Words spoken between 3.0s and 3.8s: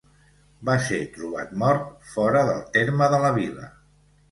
de la vila.